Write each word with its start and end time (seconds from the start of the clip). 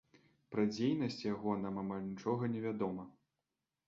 Пра 0.53 0.63
дзейнасць 0.69 1.19
яго 1.33 1.51
нам 1.65 1.75
амаль 1.81 2.01
нічога 2.13 2.49
не 2.55 2.65
вядома. 2.65 3.07